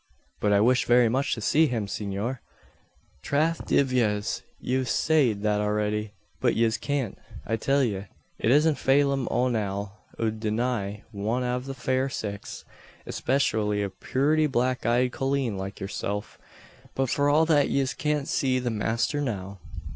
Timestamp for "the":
11.67-11.75, 18.57-18.71